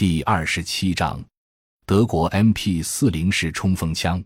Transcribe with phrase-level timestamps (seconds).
[0.00, 1.22] 第二十七章，
[1.84, 4.24] 德国 MP 四零式冲锋枪。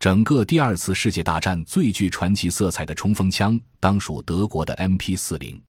[0.00, 5.62] 整个第二次世界大战最具传奇色彩的冲锋枪，当属德国的 MP 四零。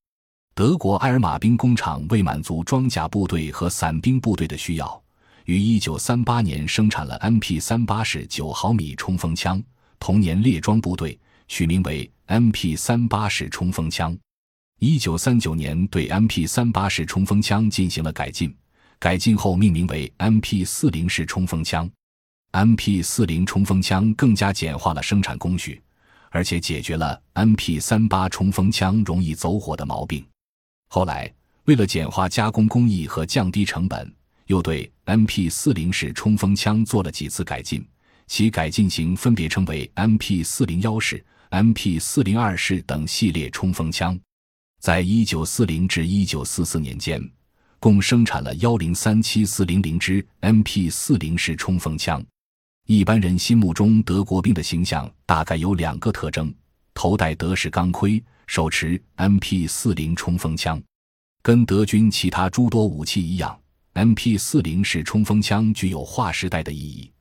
[0.56, 5.00] 德国埃尔马兵工厂为满足装甲部队和伞兵部队的需要，
[5.44, 9.62] 于一九三八年生产了 MP 三八式九毫米冲锋枪。
[10.00, 14.18] 同年，列装部队取名为 MP 三八式冲锋枪。
[14.80, 18.52] 一九三九年，对 MP 三八式冲锋枪进行了改进。
[19.00, 21.90] 改进后命名为 MP 四零式冲锋枪。
[22.52, 25.82] MP 四零冲锋枪更加简化了生产工序，
[26.30, 30.26] 而且解决了 MP 三八冲锋枪容易走火的毛病。
[30.88, 31.30] 后来，
[31.66, 34.10] 为了简化加工工艺和降低成本，
[34.48, 37.86] 又对 MP 四零式冲锋枪做了几次改进。
[38.28, 44.20] 其改进型分别称为 MP 四零幺式、MP 四零二式等系列冲锋枪。
[44.80, 47.22] 在一九四零至一九四四年间。
[47.86, 52.26] 共生产了幺零三七四零零支 MP 四零式冲锋枪。
[52.88, 56.52] 一般人心目中德国兵的形象大概有两个特征：
[56.96, 60.82] 头戴德式钢盔，手持 MP 四零冲锋枪。
[61.44, 63.56] 跟德军其他诸多武器一样
[63.94, 67.12] ，MP 四零式冲锋枪具有划时代的意义，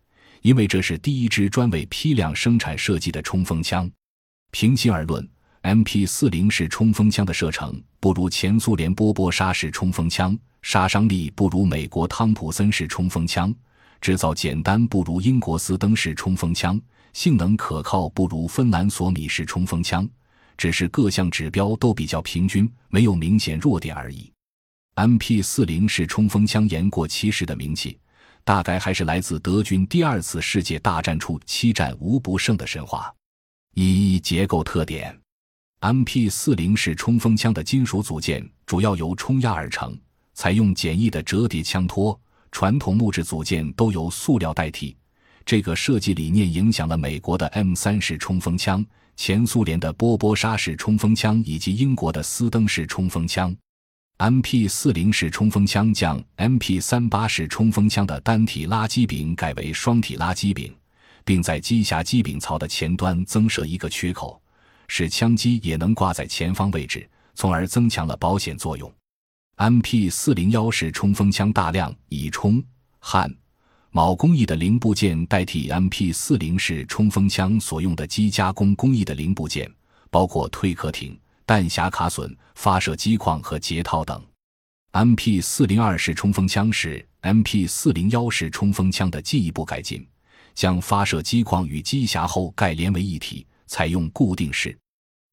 [0.41, 3.91] 因为这是第一支专为批量生产设计的冲锋枪。
[4.51, 5.29] 平心而论
[5.61, 10.35] ，MP 四零式冲锋枪的射程不如前苏联波波沙式冲锋枪。
[10.65, 13.55] 杀伤力不如美国汤普森式冲锋枪，
[14.01, 16.81] 制造简单不如英国斯登式冲锋枪，
[17.13, 20.09] 性能可靠不如芬兰索米式冲锋枪，
[20.57, 24.33] 只是各项指标都比较平均，没有明显弱点而已。
[24.95, 27.99] MP 四零式冲锋枪言过其实的名气，
[28.43, 33.15] 大概还是来自德军第二次世界大战初七战无不胜的神话。
[33.75, 35.15] 一结构特点
[35.81, 39.95] ：MP 四零式冲锋枪的金属组件主要由冲压而成。
[40.35, 42.19] 采用简易的折叠枪托，
[42.53, 44.97] 传统木质组件都由塑料代替。
[45.47, 48.85] 这个设计理念影响了美国的 M 三式冲锋枪、
[49.17, 53.55] 前苏联的波波沙式冲锋枪以及英国的斯登式冲锋枪。
[54.19, 60.73] MP 四零式冲锋枪将 MP 三八式冲锋枪的单体拉机柄改为双体拉机柄，
[61.25, 64.41] 并在机匣机柄槽的前端增设一个缺口，
[64.87, 68.91] 使枪机也能挂在前方位置，从而增强了保险作用。
[69.57, 72.61] MP 四零幺式冲锋枪大量以冲、
[72.99, 73.33] 焊、
[73.93, 79.73] 铆工艺的零部件代替 MP 四零式冲锋枪所用的机加工工艺的零部件，
[80.11, 81.17] 包括退壳艇、
[81.47, 84.21] 弹匣卡榫、发射机框和节套等。
[84.91, 90.05] MP 四零二式冲锋枪是 MP 四零幺式冲锋枪的进一步改进，
[90.57, 94.77] 将发射机框与机匣后盖连为一体，采用固定式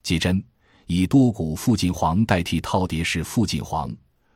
[0.04, 0.44] 机针，
[0.86, 3.92] 以多股附近簧代替套叠式附近簧。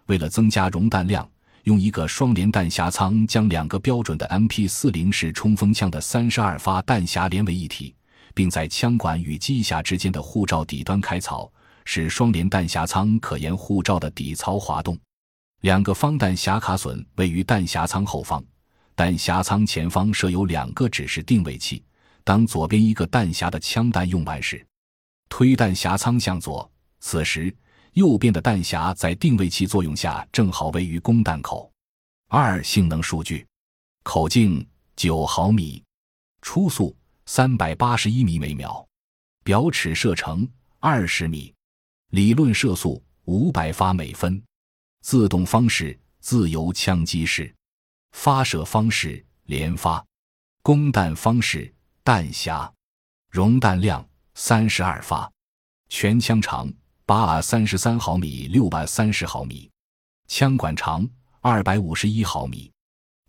[0.08, 1.28] 为了增加容弹量，
[1.64, 7.96] 用一个双联弹匣舱将两个标准的 MP 四零式冲锋枪的三十二发弹匣连为一体，
[8.34, 11.52] 并在枪管与机匣之间的护罩底端开槽，
[11.86, 14.96] 使双联弹匣舱可沿护罩的底槽滑动。
[15.62, 18.44] 两个方弹匣卡榫位于弹匣舱后方，
[18.96, 21.84] 弹匣舱前方设有两个指示定位器。
[22.24, 24.64] 当左边一个弹匣的枪弹用完时，
[25.30, 26.70] 推弹匣舱向左。
[27.00, 27.52] 此时。
[27.96, 31.72] 右边的弹匣在定位器作用下正好位于供弹口。
[32.28, 33.48] 二、性能数据：
[34.04, 34.66] 口径
[34.98, 35.82] 九毫米，
[36.42, 36.94] 初速
[37.26, 38.86] 三百八十一米每秒，
[39.46, 40.46] 表尺射程
[40.82, 41.54] 二十米，
[42.10, 44.44] 理论射速五百发每分，
[45.02, 47.56] 自动方式自由枪击式，
[48.12, 50.06] 发射方式连发，
[50.62, 51.74] 供弹方式
[52.04, 52.70] 弹匣，
[53.32, 55.32] 容弹量三十二发，
[55.88, 56.70] 全枪长。
[57.08, 59.70] 八二三十三毫米，六百三十毫米，
[60.28, 61.08] 枪管长
[61.40, 62.72] 二百五十一毫米，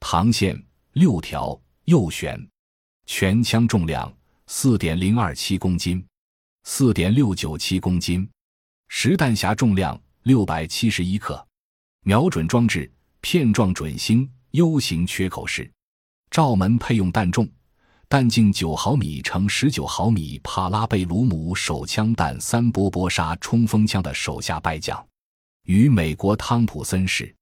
[0.00, 0.58] 膛线
[0.92, 2.42] 六条，右旋，
[3.04, 4.10] 全枪重量
[4.46, 6.02] 四点零二七公斤，
[6.64, 8.26] 四点六九七公斤，
[8.88, 11.46] 实弹匣重量六百七十一克，
[12.00, 15.70] 瞄准装置片状准星 U 型缺口式，
[16.30, 17.46] 罩门配用弹重。
[18.08, 25.04] 弹径九毫米乘十九毫米帕拉贝鲁姆手枪弹三波波沙冲锋枪的手下败将，
[25.64, 27.34] 与美国汤普森式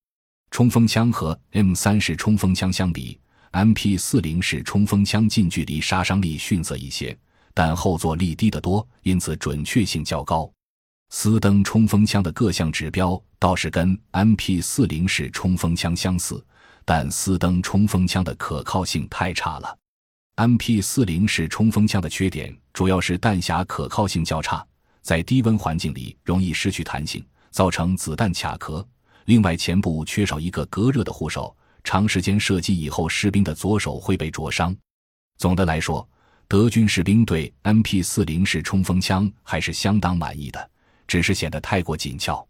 [0.50, 3.20] 冲锋枪和 M 三式冲锋枪相比
[3.52, 7.14] ，MP 四零式冲锋枪近距离杀伤力逊色一些，
[7.52, 10.50] 但后坐力低得多，因此准确性较高。
[11.10, 16.42] 斯登冲锋枪的各项指标倒是跟 MP 四零式冲锋枪相似，
[16.86, 19.76] 但斯登冲锋枪的可靠性太差了。
[20.36, 24.66] MP 四零式冲锋枪的缺点主要是弹匣可靠性较差，
[25.00, 28.84] 在低温环境里容易失去弹性，造成子弹卡壳。
[29.26, 34.76] 另外，前部缺少一个隔热的护手，长时间射击以后，士兵的左手会被灼伤。
[35.38, 36.06] 总的来说，
[36.48, 40.68] 德军士兵对 MP40 式冲锋枪还是相当满意的，
[41.06, 42.44] 只是显得太过紧俏。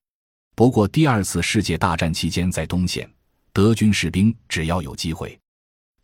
[0.55, 3.07] 不过，第二次世界大战期间，在东线，
[3.53, 5.39] 德军士兵只要有机会，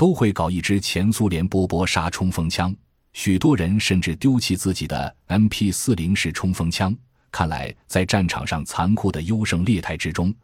[0.00, 2.74] 都会搞一支前苏联波波沙冲锋枪。
[3.12, 6.96] 许多人甚至丢弃自己的 MP40 式冲锋枪。
[7.30, 10.34] 看来，在战场上残酷的优胜劣汰之中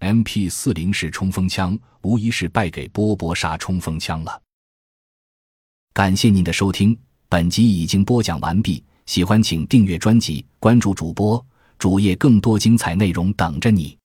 [0.00, 4.38] ，MP40 式冲锋枪无疑是败给波波沙冲锋枪了。
[5.94, 6.94] 感谢您的收听，
[7.30, 8.84] 本集已经播讲完毕。
[9.06, 11.42] 喜欢请订阅专辑，关注主播
[11.78, 13.96] 主页，更多精彩内容等着你。